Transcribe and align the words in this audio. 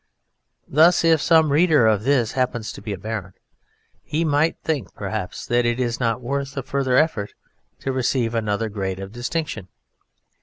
Thus, 0.67 1.03
if 1.03 1.21
some 1.21 1.51
reader 1.51 1.85
of 1.85 2.03
this 2.05 2.31
happens 2.31 2.71
to 2.73 2.81
be 2.81 2.91
a 2.91 2.97
baron, 2.97 3.33
he 4.01 4.25
might 4.25 4.57
think 4.63 4.91
perhaps 4.95 5.45
that 5.45 5.63
it 5.63 5.79
is 5.79 5.99
not 5.99 6.21
worth 6.21 6.57
a 6.57 6.63
further 6.63 6.97
effort 6.97 7.35
to 7.81 7.91
receive 7.93 8.33
another 8.33 8.67
grade 8.67 8.99
of 8.99 9.11
distinction. 9.11 9.67